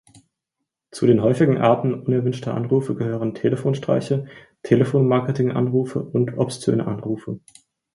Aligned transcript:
Zu 0.89 1.05
den 1.05 1.21
häufigen 1.21 1.59
Arten 1.59 1.93
unerwünschter 1.93 2.55
Anrufe 2.55 2.95
gehören 2.95 3.35
Telefonstreiche, 3.35 4.25
Telefonmarketing-Anrufe 4.63 5.99
und 6.03 6.39
obszöne 6.39 6.87
Anrufe. 6.87 7.39